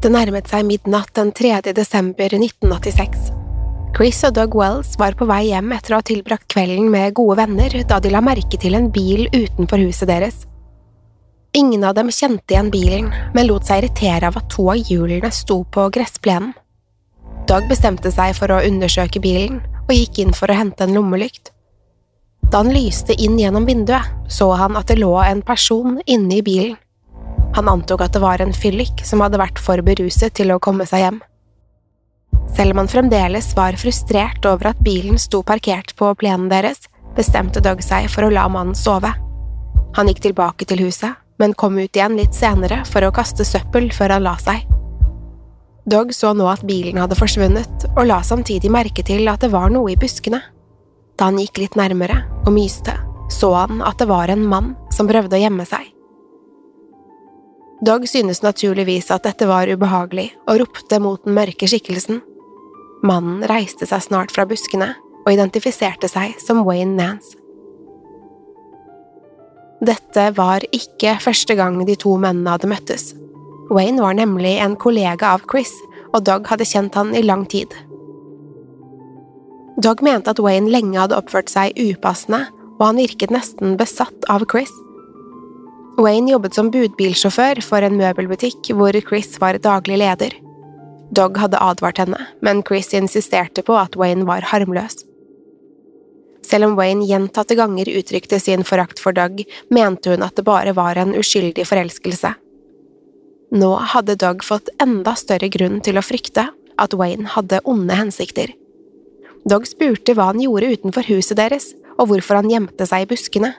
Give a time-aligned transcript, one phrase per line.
[0.00, 1.58] Det nærmet seg midnatt den 3.
[1.76, 3.26] desember 1986.
[3.92, 7.36] Chris og Doug Wells var på vei hjem etter å ha tilbrakt kvelden med gode
[7.42, 10.46] venner da de la merke til en bil utenfor huset deres.
[11.52, 15.28] Ingen av dem kjente igjen bilen, men lot seg irritere av at to av hjulene
[15.36, 16.54] sto på gressplenen.
[17.50, 21.52] Doug bestemte seg for å undersøke bilen og gikk inn for å hente en lommelykt.
[22.48, 26.46] Da han lyste inn gjennom vinduet, så han at det lå en person inne i
[26.46, 26.80] bilen.
[27.56, 30.86] Han antok at det var en fyllik som hadde vært for beruset til å komme
[30.86, 31.20] seg hjem.
[32.54, 37.62] Selv om han fremdeles var frustrert over at bilen sto parkert på plenen deres, bestemte
[37.62, 39.12] Doug seg for å la mannen sove.
[39.96, 43.90] Han gikk tilbake til huset, men kom ut igjen litt senere for å kaste søppel
[43.94, 44.66] før han la seg.
[45.90, 49.72] Doug så nå at bilen hadde forsvunnet, og la samtidig merke til at det var
[49.72, 50.42] noe i buskene.
[51.18, 52.94] Da han gikk litt nærmere og myste,
[53.32, 55.88] så han at det var en mann som prøvde å gjemme seg.
[57.80, 62.20] Doug synes naturligvis at dette var ubehagelig, og ropte mot den mørke skikkelsen.
[63.06, 64.92] Mannen reiste seg snart fra buskene
[65.24, 67.38] og identifiserte seg som Wayne Nance.
[69.80, 73.14] Dette var ikke første gang de to mennene hadde møttes.
[73.72, 75.72] Wayne var nemlig en kollega av Chris,
[76.12, 77.72] og Dog hadde kjent han i lang tid.
[79.80, 82.42] Dog mente at Wayne lenge hadde oppført seg upassende,
[82.76, 84.72] og han virket nesten besatt av Chris.
[85.98, 90.36] Wayne jobbet som budbilsjåfør for en møbelbutikk hvor Chris var daglig leder.
[91.10, 95.02] Dog hadde advart henne, men Chris insisterte på at Wayne var harmløs.
[96.46, 100.74] Selv om Wayne gjentatte ganger uttrykte sin forakt for Doug, mente hun at det bare
[100.74, 102.32] var en uskyldig forelskelse.
[103.50, 106.48] Nå hadde Doug fått enda større grunn til å frykte
[106.80, 108.54] at Wayne hadde onde hensikter.
[109.48, 113.52] Doug spurte hva han gjorde utenfor huset deres, og hvorfor han gjemte seg i buskene.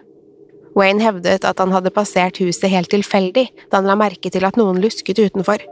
[0.78, 4.60] Wayne hevdet at han hadde passert huset helt tilfeldig da han la merke til at
[4.60, 5.64] noen lusket utenfor.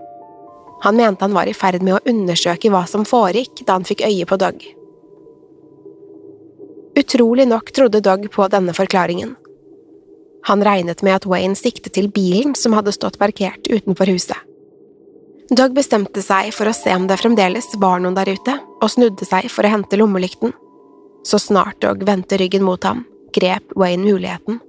[0.84, 4.06] Han mente han var i ferd med å undersøke hva som foregikk da han fikk
[4.08, 4.64] øye på Doug.
[7.00, 9.36] Utrolig nok trodde Doug på denne forklaringen.
[10.48, 14.38] Han regnet med at Wayne siktet til bilen som hadde stått parkert utenfor huset.
[15.50, 19.26] Doug bestemte seg for å se om det fremdeles var noen der ute, og snudde
[19.26, 20.54] seg for å hente lommelykten.
[21.26, 23.02] Så snart Doug vendte ryggen mot ham,
[23.36, 24.62] grep Wayne muligheten.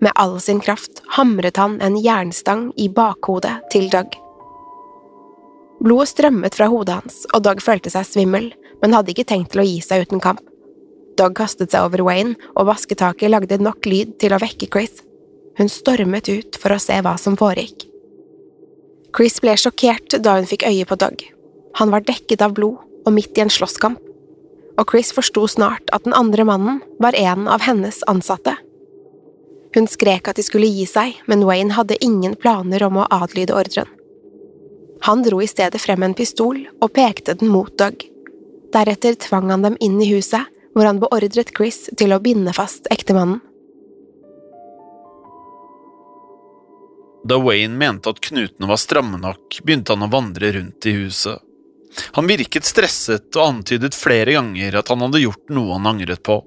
[0.00, 4.12] Med all sin kraft hamret han en jernstang i bakhodet til Doug.
[5.80, 8.50] Blodet strømmet fra hodet hans, og Doug følte seg svimmel,
[8.82, 10.42] men hadde ikke tenkt til å gi seg uten kamp.
[11.16, 15.00] Doug kastet seg over Wayne, og vasketaket lagde nok lyd til å vekke Chris.
[15.56, 17.86] Hun stormet ut for å se hva som foregikk.
[19.16, 21.24] Chris ble sjokkert da hun fikk øye på Doug.
[21.80, 24.00] Han var dekket av blod og midt i en slåsskamp,
[24.76, 28.58] og Chris forsto snart at den andre mannen var en av hennes ansatte.
[29.76, 33.52] Hun skrek at de skulle gi seg, men Wayne hadde ingen planer om å adlyde
[33.52, 33.90] ordren.
[35.04, 38.06] Han dro i stedet frem en pistol og pekte den mot Doug.
[38.72, 42.88] Deretter tvang han dem inn i huset, hvor han beordret Chris til å binde fast
[42.88, 43.42] ektemannen.
[47.26, 51.42] Da Wayne mente at knutene var stramme nok, begynte han å vandre rundt i huset.
[52.16, 56.40] Han virket stresset og antydet flere ganger at han hadde gjort noe han angret på.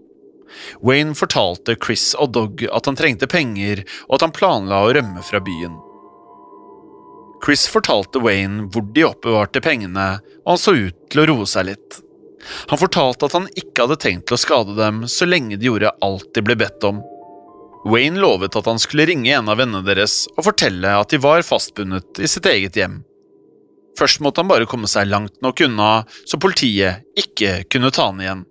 [0.85, 5.23] Wayne fortalte Chris og Dog at han trengte penger, og at han planla å rømme
[5.25, 5.77] fra byen.
[7.43, 10.09] Chris fortalte Wayne hvor de oppbevarte pengene,
[10.43, 12.01] og han så ut til å roe seg litt.
[12.71, 15.93] Han fortalte at han ikke hadde tenkt til å skade dem så lenge de gjorde
[16.03, 17.01] alt de ble bedt om.
[17.87, 21.45] Wayne lovet at han skulle ringe en av vennene deres og fortelle at de var
[21.47, 22.99] fastbundet i sitt eget hjem.
[23.99, 25.89] Først måtte han bare komme seg langt nok unna,
[26.27, 28.45] så politiet ikke kunne ta han igjen.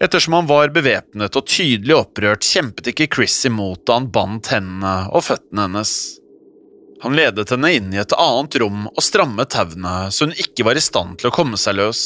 [0.00, 4.94] Ettersom han var bevæpnet og tydelig opprørt, kjempet ikke Chris imot da han bandt hendene
[5.10, 5.94] og føttene hennes.
[7.00, 10.76] Han ledet henne inn i et annet rom og strammet tauene så hun ikke var
[10.76, 12.02] i stand til å komme seg løs.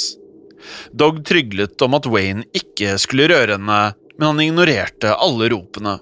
[0.94, 3.81] Dog tryglet om at Wayne ikke skulle røre henne,
[4.16, 5.99] men han ignorerte alle ropene.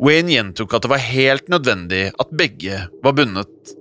[0.00, 3.74] Wayne gjentok at det var helt nødvendig at begge var bundet.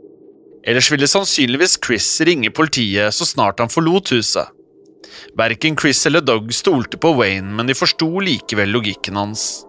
[0.66, 4.55] Ellers ville sannsynligvis Chris ringe politiet så snart han forlot huset.
[5.38, 9.66] Verken Chris eller Doug stolte på Wayne, men de forsto likevel logikken hans.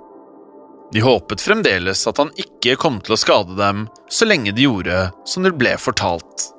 [0.92, 5.08] De håpet fremdeles at han ikke kom til å skade dem så lenge de gjorde
[5.26, 6.50] som det ble fortalt.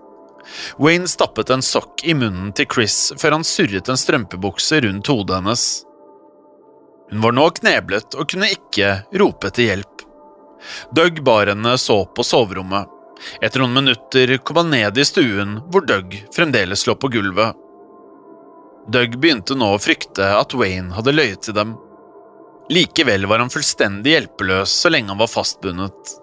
[0.80, 5.40] Wayne stappet en sokk i munnen til Chris før han surret en strømpebukse rundt hodet
[5.40, 5.66] hennes.
[7.12, 10.04] Hun var nå kneblet og kunne ikke rope etter hjelp.
[10.96, 12.88] Doug bar henne så på soverommet.
[13.42, 17.56] Etter noen minutter kom han ned i stuen hvor Doug fremdeles lå på gulvet.
[18.88, 21.74] Doug begynte nå å frykte at Wayne hadde løyet til dem.
[22.72, 26.14] Likevel var han fullstendig hjelpeløs så lenge han var fastbundet.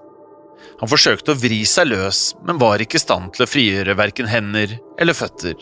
[0.81, 4.29] Han forsøkte å vri seg løs, men var ikke i stand til å frigjøre verken
[4.29, 5.55] hender eller føtter.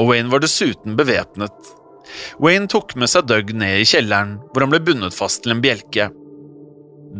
[0.00, 1.70] Og Wayne var dessuten bevæpnet.
[2.42, 5.62] Wayne tok med seg Doug ned i kjelleren, hvor han ble bundet fast til en
[5.64, 6.08] bjelke.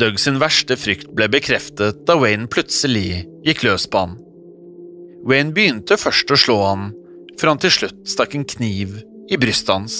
[0.00, 4.16] Doug sin verste frykt ble bekreftet da Wayne plutselig gikk løs på han.
[5.28, 6.90] Wayne begynte først å slå han,
[7.40, 8.98] før han til slutt stakk en kniv
[9.32, 9.96] i brystet hans.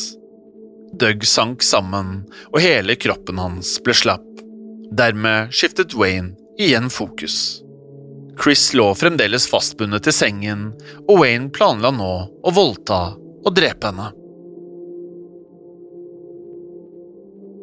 [0.99, 4.29] Doug sank sammen, og hele kroppen hans ble slapp.
[4.93, 7.62] Dermed skiftet Wayne igjen fokus.
[8.43, 10.70] Chris lå fremdeles fastbundet til sengen,
[11.08, 14.11] og Wayne planla nå å voldta og drepe henne.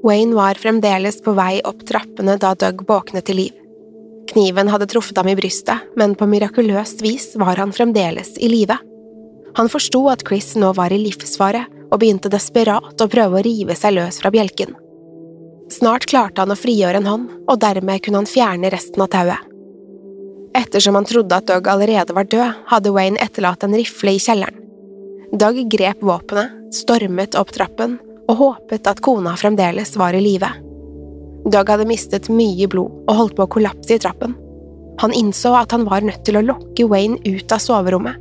[0.05, 3.55] Wayne var fremdeles på vei opp trappene da Doug våknet til liv.
[4.29, 8.77] Kniven hadde truffet ham i brystet, men på mirakuløst vis var han fremdeles i live.
[9.57, 13.75] Han forsto at Chris nå var i livsfare, og begynte desperat å prøve å rive
[13.77, 14.75] seg løs fra bjelken.
[15.73, 19.45] Snart klarte han å frigjøre en hånd, og dermed kunne han fjerne resten av tauet.
[20.57, 24.57] Ettersom han trodde at Doug allerede var død, hadde Wayne etterlatt en rifle i kjelleren.
[25.29, 30.49] Doug grep våpenet, stormet opp trappen og håpet at kona fremdeles var i live.
[31.49, 34.33] Doug hadde mistet mye blod og holdt på å kollapse i trappen.
[34.99, 38.17] Han innså at han var nødt til å lokke Wayne ut av soverommet.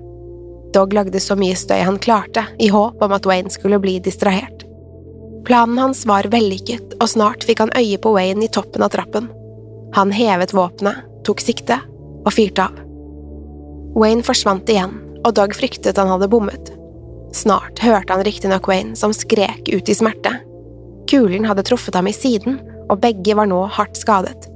[0.75, 4.64] Dog lagde så mye støy han klarte, i håp om at Wayne skulle bli distrahert.
[5.48, 9.30] Planen hans var vellykket, og snart fikk han øye på Wayne i toppen av trappen.
[9.96, 11.78] Han hevet våpenet, tok sikte
[12.26, 12.76] og fyrte av.
[13.98, 14.92] Wayne forsvant igjen,
[15.25, 16.75] og Dog fryktet han hadde bommet.
[17.34, 20.34] Snart hørte han riktignok Wayne som skrek ut i smerte.
[21.08, 24.48] Kulen hadde truffet ham i siden, og begge var nå hardt skadet.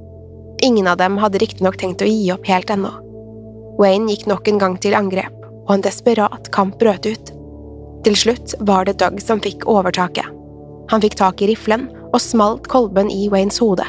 [0.64, 2.92] Ingen av dem hadde riktignok tenkt å gi opp helt ennå.
[3.80, 5.41] Wayne gikk nok en gang til angrep,
[5.72, 7.32] og en desperat kamp brøt ut.
[8.04, 10.28] Til slutt var det Doug som fikk overtaket.
[10.92, 13.86] Han fikk tak i riflen og smalt kolben i Waynes hode.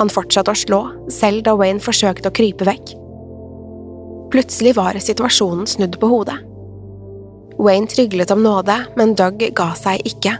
[0.00, 0.80] Han fortsatte å slå,
[1.12, 2.94] selv da Wayne forsøkte å krype vekk.
[4.32, 6.38] Plutselig var situasjonen snudd på hodet.
[7.60, 10.38] Wayne tryglet om nåde, men Doug ga seg ikke.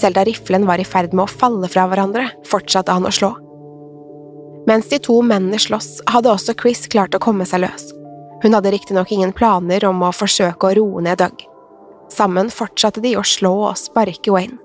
[0.00, 3.34] Selv da riflen var i ferd med å falle fra hverandre, fortsatte han å slå.
[4.66, 7.90] Mens de to mennene sloss, hadde også Chris klart å komme seg løs.
[8.42, 11.44] Hun hadde riktignok ingen planer om å forsøke å roe ned Doug.
[12.12, 14.60] Sammen fortsatte de å slå og sparke Wayne.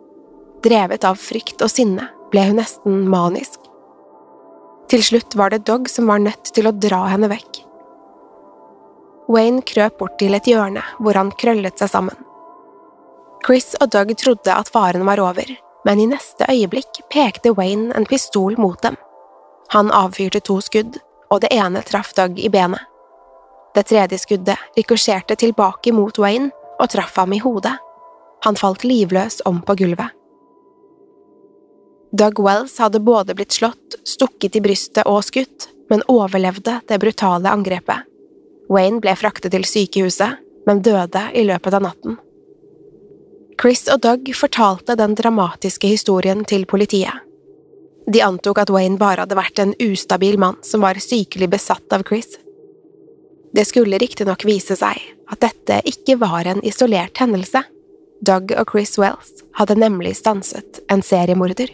[0.62, 3.60] Drevet av frykt og sinne ble hun nesten manisk.
[4.92, 7.64] Til slutt var det Doug som var nødt til å dra henne vekk.
[9.32, 12.18] Wayne krøp bort til et hjørne hvor han krøllet seg sammen.
[13.46, 15.48] Chris og Doug trodde at faren var over,
[15.88, 19.00] men i neste øyeblikk pekte Wayne en pistol mot dem.
[19.74, 21.00] Han avfyrte to skudd,
[21.32, 22.91] og det ene traff Doug i benet.
[23.76, 27.78] Det tredje skuddet rikosjerte tilbake mot Wayne og traff ham i hodet.
[28.44, 30.10] Han falt livløs om på gulvet.
[32.12, 37.52] Doug Wells hadde både blitt slått, stukket i brystet og skutt, men overlevde det brutale
[37.52, 38.04] angrepet.
[38.72, 42.18] Wayne ble fraktet til sykehuset, men døde i løpet av natten.
[43.62, 47.14] Chris og Doug fortalte den dramatiske historien til politiet.
[48.12, 52.04] De antok at Wayne bare hadde vært en ustabil mann som var sykelig besatt av
[52.08, 52.34] Chris.
[53.52, 55.00] Det skulle riktignok vise seg
[55.32, 57.64] at dette ikke var en isolert hendelse.
[58.24, 61.74] Doug og Chris Wells hadde nemlig stanset en seriemorder.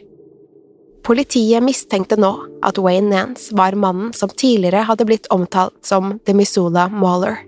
[1.08, 2.32] Politiet mistenkte nå
[2.66, 7.44] at Wayne Nance var mannen som tidligere hadde blitt omtalt som The Missoula Mauler.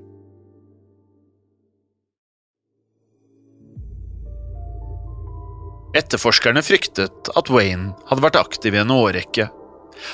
[5.97, 9.49] Etterforskerne fryktet at Wayne hadde vært aktiv i en årrekke.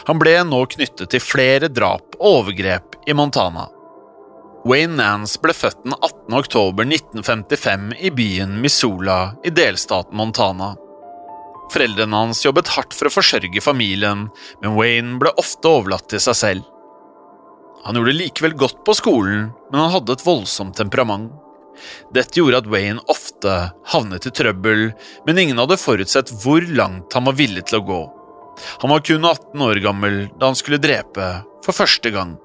[0.08, 3.68] Han ble nå knyttet til flere drap og overgrep i Montana.
[4.66, 6.34] Wayne Nance ble født den 18.
[6.34, 10.72] oktober 1955 i byen Missoula i delstaten Montana.
[11.70, 14.26] Foreldrene hans jobbet hardt for å forsørge familien,
[14.64, 16.66] men Wayne ble ofte overlatt til seg selv.
[17.86, 21.30] Han gjorde likevel godt på skolen, men han hadde et voldsomt temperament.
[22.18, 23.56] Dette gjorde at Wayne ofte
[23.94, 24.88] havnet i trøbbel,
[25.30, 28.04] men ingen hadde forutsett hvor langt han var villig til å gå.
[28.82, 32.40] Han var kun 18 år gammel da han skulle drepe for første gang.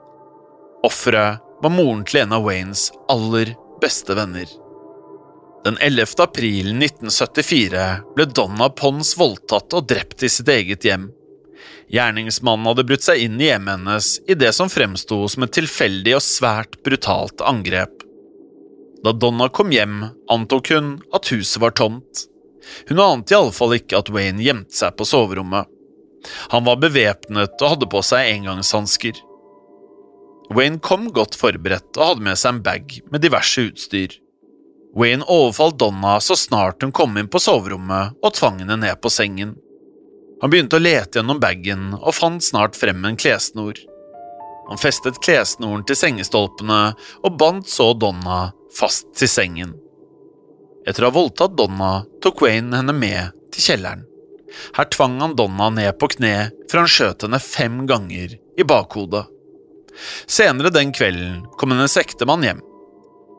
[0.85, 4.49] Offeret var moren til en av Waynes aller beste venner.
[5.65, 6.15] Den 11.
[6.25, 7.87] april 1974
[8.17, 11.11] ble Donna Pons voldtatt og drept i sitt eget hjem.
[11.93, 16.15] Gjerningsmannen hadde brutt seg inn i hjemmet hennes i det som fremsto som et tilfeldig
[16.17, 18.07] og svært brutalt angrep.
[19.05, 22.27] Da Donna kom hjem, antok hun at huset var tomt.
[22.89, 25.69] Hun ante i alle fall ikke at Wayne gjemte seg på soverommet.
[26.53, 29.17] Han var bevæpnet og hadde på seg engangshansker.
[30.55, 34.17] Wayne kom godt forberedt og hadde med seg en bag med diverse utstyr.
[34.99, 39.13] Wayne overfalt Donna så snart hun kom inn på soverommet og tvang henne ned på
[39.15, 39.55] sengen.
[40.43, 43.79] Han begynte å lete gjennom bagen og fant snart frem en klessnor.
[44.71, 46.83] Han festet klessnoren til sengestolpene
[47.23, 49.77] og bandt så Donna fast til sengen.
[50.89, 54.07] Etter å ha voldtatt Donna tok Wayne henne med til kjelleren.
[54.75, 59.29] Her tvang han Donna ned på kne for han skjøt henne fem ganger i bakhodet.
[60.27, 62.63] Senere den kvelden kom hennes ektemann hjem.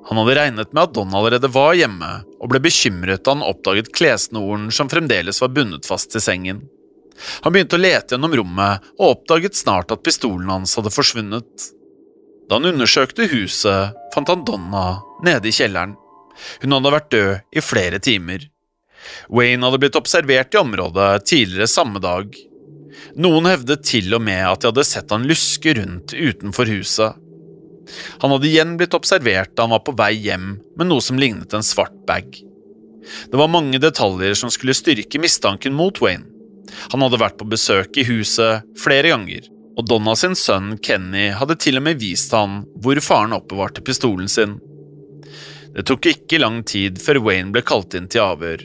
[0.09, 2.09] Han hadde regnet med at Donna allerede var hjemme,
[2.41, 6.63] og ble bekymret da han oppdaget klesnoren som fremdeles var bundet fast til sengen.
[7.45, 11.67] Han begynte å lete gjennom rommet og oppdaget snart at pistolen hans hadde forsvunnet.
[12.49, 15.93] Da han undersøkte huset, fant han Donna nede i kjelleren.
[16.63, 18.47] Hun hadde vært død i flere timer.
[19.29, 22.33] Wayne hadde blitt observert i området tidligere samme dag.
[23.15, 27.19] Noen hevdet til og med at de hadde sett han luske rundt utenfor huset.
[28.23, 31.53] Han hadde igjen blitt observert da han var på vei hjem med noe som lignet
[31.53, 32.29] en svart bag.
[33.31, 36.27] Det var mange detaljer som skulle styrke mistanken mot Wayne.
[36.93, 41.57] Han hadde vært på besøk i huset flere ganger, og Donna sin sønn Kenny hadde
[41.59, 44.59] til og med vist han hvor faren oppbevarte pistolen sin.
[45.71, 48.63] Det tok ikke lang tid før Wayne ble kalt inn til avhør.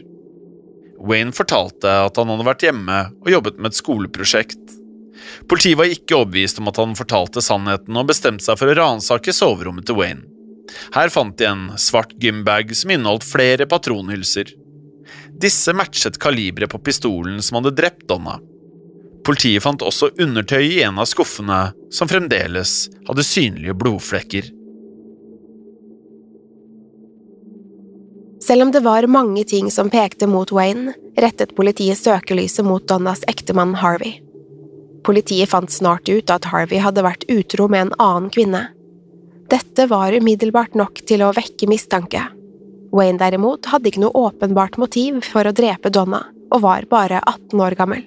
[0.98, 4.76] Wayne fortalte at han hadde vært hjemme og jobbet med et skoleprosjekt.
[5.50, 9.34] Politiet var ikke overbevist om at han fortalte sannheten, og bestemte seg for å ransake
[9.34, 10.26] soverommet til Wayne.
[10.94, 14.50] Her fant de en svart gymbag som inneholdt flere patronhylser.
[15.36, 18.38] Disse matchet kaliberet på pistolen som hadde drept Donna.
[19.26, 24.52] Politiet fant også undertøy i en av skuffene, som fremdeles hadde synlige blodflekker.
[28.46, 33.24] Selv om det var mange ting som pekte mot Wayne, rettet politiet søkelyset mot Donnas
[33.26, 34.20] ektemann Harvey.
[35.02, 38.62] Politiet fant snart ut at Harvey hadde vært utro med en annen kvinne.
[39.50, 42.22] Dette var umiddelbart nok til å vekke mistanke.
[42.94, 46.22] Wayne derimot hadde ikke noe åpenbart motiv for å drepe Donna,
[46.54, 48.06] og var bare 18 år gammel.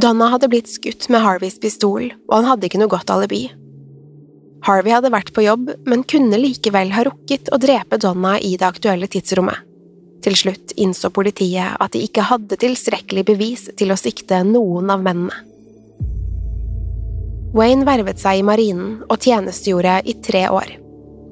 [0.00, 3.46] Donna hadde blitt skutt med Harveys pistol, og han hadde ikke noe godt alibi.
[4.66, 8.66] Harvey hadde vært på jobb, men kunne likevel ha rukket å drepe Donna i det
[8.68, 9.66] aktuelle tidsrommet.
[10.20, 15.00] Til slutt innså politiet at de ikke hadde tilstrekkelig bevis til å sikte noen av
[15.04, 15.46] mennene.
[17.56, 20.76] Wayne vervet seg i marinen og tjenestegjorde i tre år.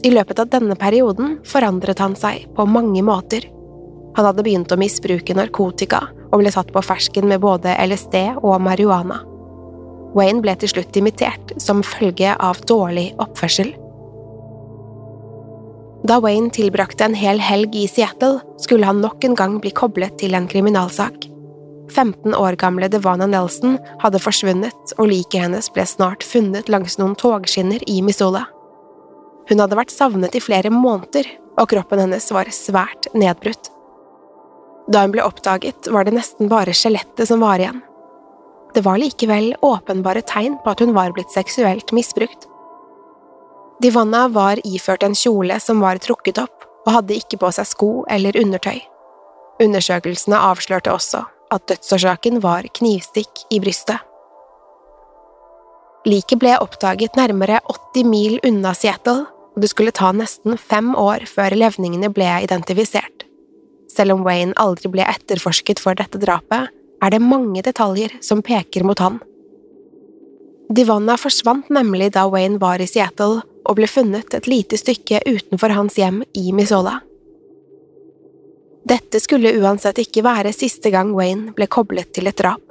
[0.02, 3.44] I løpet av denne perioden forandret han seg på mange måter.
[4.16, 8.56] Han hadde begynt å misbruke narkotika og ble satt på fersken med både LSD og
[8.64, 9.20] marihuana.
[10.16, 13.74] Wayne ble til slutt imitert som følge av dårlig oppførsel.
[16.08, 20.16] Da Wayne tilbrakte en hel helg i Seattle, skulle han nok en gang bli koblet
[20.20, 21.26] til en kriminalsak.
[21.88, 27.16] 15 år gamle Devana Nelson hadde forsvunnet, og liket hennes ble snart funnet langs noen
[27.18, 28.44] togskinner i Missoula.
[29.48, 33.72] Hun hadde vært savnet i flere måneder, og kroppen hennes var svært nedbrutt.
[34.88, 37.82] Da hun ble oppdaget, var det nesten bare skjelettet som var igjen.
[38.74, 42.46] Det var likevel åpenbare tegn på at hun var blitt seksuelt misbrukt.
[43.82, 47.90] Divana var iført en kjole som var trukket opp, og hadde ikke på seg sko
[48.10, 48.80] eller undertøy.
[49.62, 53.98] Undersøkelsene avslørte også at dødsårsaken var knivstikk i brystet.
[56.08, 61.26] Liket ble oppdaget nærmere 80 mil unna Seattle, og det skulle ta nesten fem år
[61.28, 63.26] før levningene ble identifisert.
[63.90, 66.70] Selv om Wayne aldri ble etterforsket for dette drapet,
[67.02, 69.18] er det mange detaljer som peker mot han.
[70.68, 75.72] Divana forsvant nemlig da Wayne var i Seattle og ble funnet et lite stykke utenfor
[75.76, 76.98] hans hjem i Missoula.
[78.88, 82.62] Dette skulle uansett ikke være siste gang Wayne ble koblet til et drap.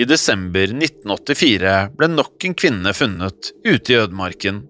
[0.00, 4.62] I desember 1984 ble nok en kvinne funnet ute i ødemarken.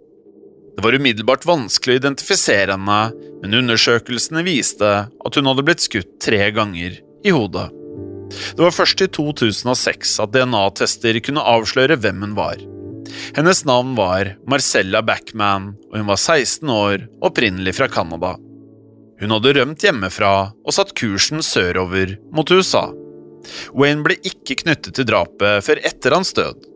[0.77, 3.01] Det var umiddelbart vanskelig å identifisere henne,
[3.43, 7.69] men undersøkelsene viste at hun hadde blitt skutt tre ganger i hodet.
[8.33, 12.63] Det var først i 2006 at DNA-tester kunne avsløre hvem hun var.
[13.37, 18.35] Hennes navn var Marcella Backman, og hun var 16 år, opprinnelig fra Canada.
[19.21, 22.89] Hun hadde rømt hjemmefra og satt kursen sørover mot USA.
[23.77, 26.72] Wayne ble ikke knyttet til drapet før etter hans død.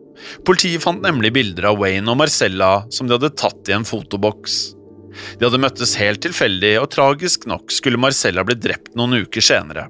[0.47, 4.57] Politiet fant nemlig bilder av Wayne og Marcella som de hadde tatt i en fotoboks.
[5.37, 9.87] De hadde møttes helt tilfeldig, og tragisk nok skulle Marcella bli drept noen uker senere.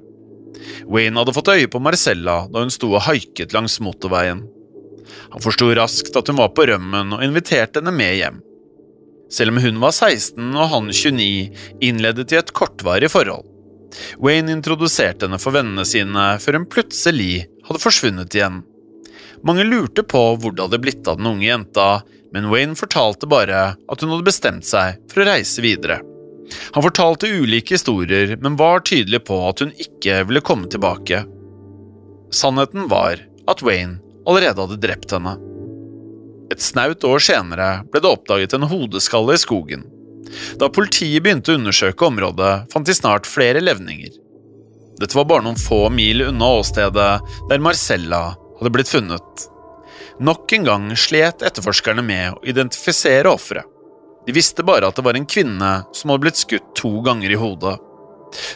[0.88, 4.44] Wayne hadde fått øye på Marcella da hun sto og haiket langs motorveien.
[5.32, 8.40] Han forsto raskt at hun var på rømmen og inviterte henne med hjem.
[9.32, 11.28] Selv om hun var 16 og han 29,
[11.84, 13.44] innledet de et kortvarig forhold.
[14.20, 18.62] Wayne introduserte henne for vennene sine før hun plutselig hadde forsvunnet igjen.
[19.46, 21.88] Mange lurte på hvor det hadde blitt av den unge jenta,
[22.32, 26.00] men Wayne fortalte bare at hun hadde bestemt seg for å reise videre.
[26.74, 31.22] Han fortalte ulike historier, men var tydelig på at hun ikke ville komme tilbake.
[32.34, 35.36] Sannheten var at Wayne allerede hadde drept henne.
[36.52, 39.84] Et snaut år senere ble det oppdaget en hodeskalle i skogen.
[40.60, 44.12] Da politiet begynte å undersøke området, fant de snart flere levninger.
[44.98, 47.10] Dette var bare noen få mil unna åstedet
[47.48, 48.22] der Marcella
[48.58, 49.48] hadde blitt funnet.
[50.18, 53.66] Nok en gang slet etterforskerne med å identifisere offeret.
[54.26, 57.38] De visste bare at det var en kvinne som hadde blitt skutt to ganger i
[57.38, 57.78] hodet.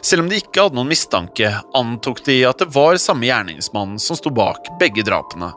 [0.05, 4.19] Selv om de ikke hadde noen mistanke, antok de at det var samme gjerningsmann som
[4.19, 5.53] sto bak begge drapene.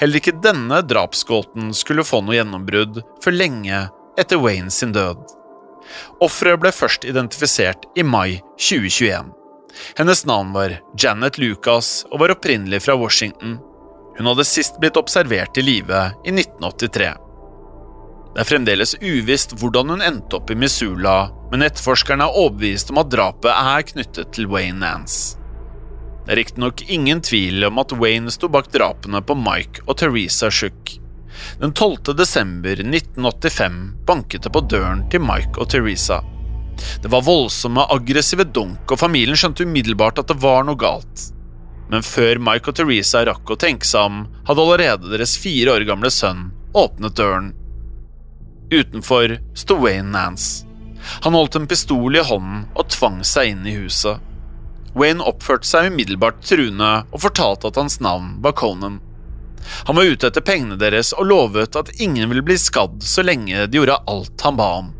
[0.00, 3.86] Heller ikke denne drapsgåten skulle få noe gjennombrudd før lenge
[4.20, 5.22] etter Wayne sin død.
[6.20, 9.32] Offeret ble først identifisert i mai 2021.
[9.98, 13.58] Hennes navn var Janet Lucas og var opprinnelig fra Washington.
[14.18, 17.12] Hun hadde sist blitt observert i live i 1983.
[18.32, 23.00] Det er fremdeles uvisst hvordan hun endte opp i Missoula, men etterforskerne er overbevist om
[23.02, 25.36] at drapet er knyttet til Wayne Nance.
[26.22, 30.48] Det er riktignok ingen tvil om at Wayne sto bak drapene på Mike og Teresa
[30.50, 30.94] Shook.
[31.60, 32.14] Den 12.
[32.16, 36.20] desember 1985 banket det på døren til Mike og Teresa.
[37.02, 41.28] Det var voldsomme, aggressive dunk, og familien skjønte umiddelbart at det var noe galt.
[41.92, 45.84] Men før Mike og Teresa rakk å tenke seg om, hadde allerede deres fire år
[45.88, 47.52] gamle sønn åpnet døren.
[48.72, 50.64] Utenfor sto Wayne Nance.
[51.26, 54.22] Han holdt en pistol i hånden og tvang seg inn i huset.
[54.96, 59.00] Wayne oppførte seg umiddelbart truende og fortalte at hans navn var Conan.
[59.86, 63.66] Han var ute etter pengene deres og lovet at ingen ville bli skadd så lenge
[63.66, 64.90] de gjorde alt han ba om.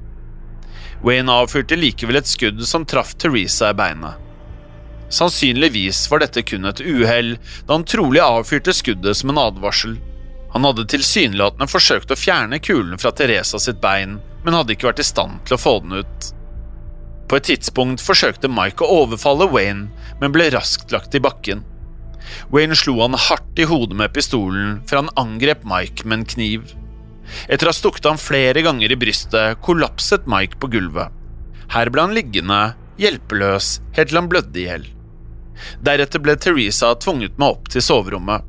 [1.02, 4.18] Wayne avfyrte likevel et skudd som traff Teresa i beinet.
[5.12, 7.34] Sannsynligvis var dette kun et uhell,
[7.66, 9.98] da han trolig avfyrte skuddet som en advarsel.
[10.54, 15.02] Han hadde tilsynelatende forsøkt å fjerne kulen fra Teresa sitt bein, men hadde ikke vært
[15.02, 16.30] i stand til å få den ut.
[17.28, 19.88] På et tidspunkt forsøkte Mike å overfalle Wayne,
[20.20, 21.64] men ble raskt lagt i bakken.
[22.52, 26.72] Wayne slo han hardt i hodet med pistolen før han angrep Mike med en kniv.
[27.48, 31.12] Etter å ha stukket ham flere ganger i brystet, kollapset Mike på gulvet.
[31.72, 32.60] Her ble han liggende,
[33.00, 34.88] hjelpeløs, helt til han blødde i hjel.
[35.84, 38.48] Deretter ble Teresa tvunget med opp til soverommet.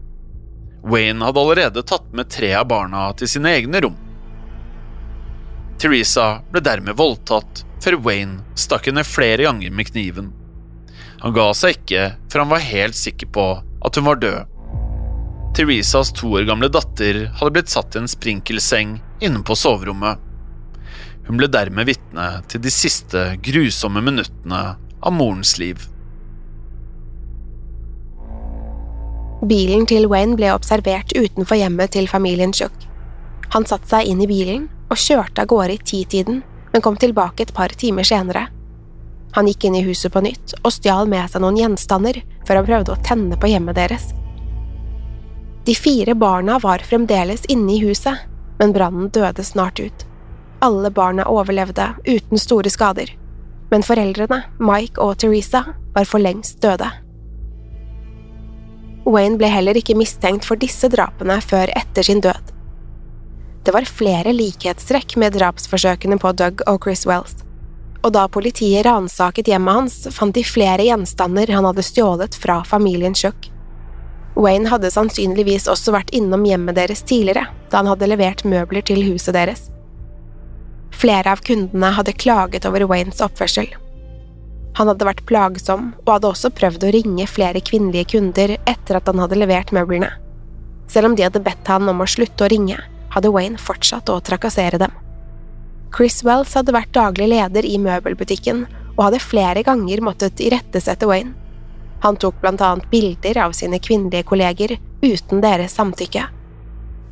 [0.83, 3.95] Wayne hadde allerede tatt med tre av barna til sine egne rom.
[5.79, 10.31] Teresa ble dermed voldtatt før Wayne stakk henne flere ganger med kniven.
[11.23, 13.45] Han ga seg ikke for han var helt sikker på
[13.83, 14.52] at hun var død.
[15.53, 20.17] Theresas to år gamle datter hadde blitt satt i en sprinkelseng inne på soverommet.
[21.27, 25.85] Hun ble dermed vitne til de siste grusomme minuttene av morens liv.
[29.45, 32.73] Bilen til Wayne ble observert utenfor hjemmet til familien Chuck.
[33.53, 36.41] Han satte seg inn i bilen og kjørte av gårde i titiden,
[36.73, 38.47] men kom tilbake et par timer senere.
[39.37, 42.69] Han gikk inn i huset på nytt og stjal med seg noen gjenstander før han
[42.71, 44.09] prøvde å tenne på hjemmet deres.
[45.65, 48.17] De fire barna var fremdeles inne i huset,
[48.59, 50.05] men brannen døde snart ut.
[50.59, 53.13] Alle barna overlevde uten store skader,
[53.71, 55.63] men foreldrene, Mike og Teresa,
[55.95, 56.89] var for lengst døde.
[59.03, 62.51] Wayne ble heller ikke mistenkt for disse drapene før etter sin død.
[63.63, 67.39] Det var flere likhetstrekk med drapsforsøkene på Doug og Chris Wells,
[68.03, 73.23] og da politiet ransaket hjemmet hans, fant de flere gjenstander han hadde stjålet fra familiens
[73.23, 73.52] Chuck.
[74.35, 79.03] Wayne hadde sannsynligvis også vært innom hjemmet deres tidligere, da han hadde levert møbler til
[79.05, 79.67] huset deres.
[80.93, 83.69] Flere av kundene hadde klaget over Waynes oppførsel,
[84.73, 89.09] han hadde vært plagsom og hadde også prøvd å ringe flere kvinnelige kunder etter at
[89.09, 90.09] han hadde levert møblene.
[90.89, 92.79] Selv om de hadde bedt han om å slutte å ringe,
[93.13, 94.93] hadde Wayne fortsatt å trakassere dem.
[95.93, 98.65] Chris Wells hadde vært daglig leder i møbelbutikken
[98.95, 101.35] og hadde flere ganger måttet irettesette Wayne.
[102.03, 106.25] Han tok blant annet bilder av sine kvinnelige kolleger uten deres samtykke.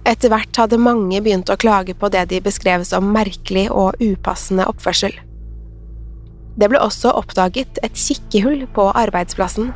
[0.07, 4.65] Etter hvert hadde mange begynt å klage på det de beskrev som merkelig og upassende
[4.67, 5.13] oppførsel.
[6.59, 9.71] Det ble også oppdaget et kikkehull på arbeidsplassen.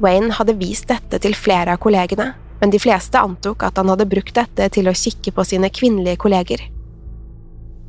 [0.00, 2.30] Wayne hadde vist dette til flere av kollegene,
[2.62, 6.22] men de fleste antok at han hadde brukt dette til å kikke på sine kvinnelige
[6.24, 6.62] kolleger.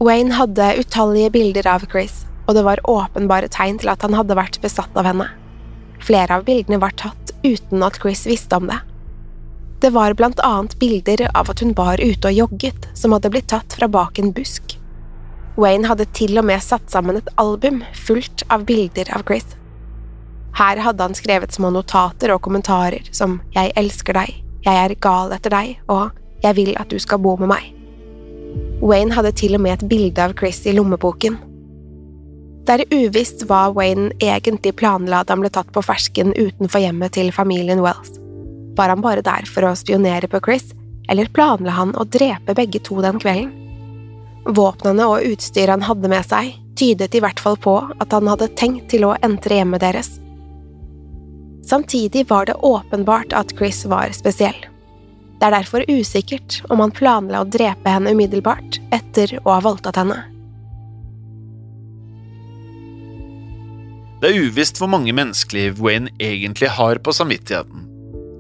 [0.04, 4.36] Wayne hadde utallige bilder av Chris, og det var åpenbare tegn til at han hadde
[4.38, 5.30] vært besatt av henne.
[6.08, 8.80] Flere av bildene var tatt uten at Chris visste om det.
[9.82, 13.50] Det var blant annet bilder av at hun var ute og jogget, som hadde blitt
[13.52, 14.78] tatt fra bak en busk.
[15.58, 19.46] Wayne hadde til og med satt sammen et album fullt av bilder av Chris.
[20.58, 25.32] Her hadde han skrevet små notater og kommentarer som Jeg elsker deg, Jeg er gal
[25.32, 27.74] etter deg og Jeg vil at du skal bo med meg.
[28.82, 31.38] Wayne hadde til og med et bilde av Chris i lommeboken.
[32.68, 37.16] Det er uvisst hva Wayne egentlig planla da han ble tatt på fersken utenfor hjemmet
[37.16, 38.18] til familien Wells.
[38.76, 40.74] Var han bare der for å spionere på Chris,
[41.08, 43.54] eller planla han å drepe begge to den kvelden?
[44.52, 48.52] Våpnene og utstyret han hadde med seg, tydet i hvert fall på at han hadde
[48.60, 50.18] tenkt til å entre hjemmet deres.
[51.68, 54.60] Samtidig var det åpenbart at Chris var spesiell.
[55.40, 60.00] Det er derfor usikkert om han planla å drepe henne umiddelbart etter å ha voldtatt
[60.04, 60.26] henne.
[64.22, 67.84] Det er uvisst hvor mange menneskeliv Wayne egentlig har på samvittigheten.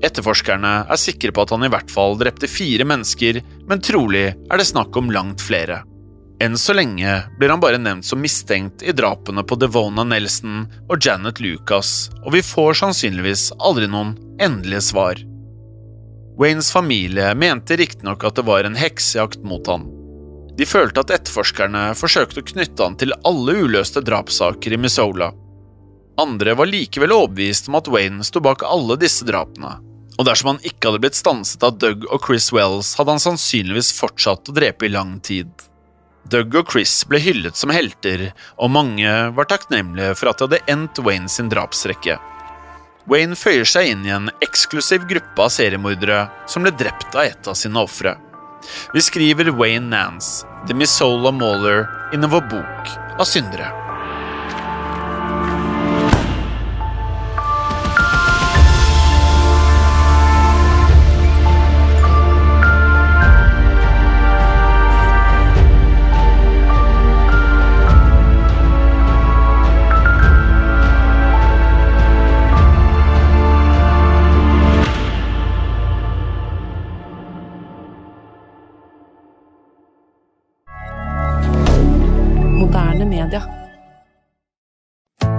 [0.05, 4.57] Etterforskerne er sikre på at han i hvert fall drepte fire mennesker, men trolig er
[4.57, 5.83] det snakk om langt flere.
[6.41, 10.99] Enn så lenge blir han bare nevnt som mistenkt i drapene på Devona Nelson og
[11.01, 15.21] Janet Lucas, og vi får sannsynligvis aldri noen endelige svar.
[16.37, 19.87] Waynes familie mente riktignok at det var en heksejakt mot han.
[20.57, 25.31] De følte at etterforskerne forsøkte å knytte han til alle uløste drapssaker i Missoula.
[26.17, 29.75] Andre var likevel overbevist om at Wayne sto bak alle disse drapene,
[30.17, 33.91] og dersom han ikke hadde blitt stanset av Doug og Chris Wells, hadde han sannsynligvis
[33.99, 35.51] fortsatt å drepe i lang tid.
[36.27, 40.73] Doug og Chris ble hyllet som helter, og mange var takknemlige for at de hadde
[40.73, 42.17] endt Wayne sin drapsrekke.
[43.07, 47.47] Wayne føyer seg inn i en eksklusiv gruppe av seriemordere som ble drept av et
[47.47, 48.17] av sine ofre.
[48.91, 53.86] Vi skriver Wayne Nance, The Missoula Mauler, innen vår bok av syndere.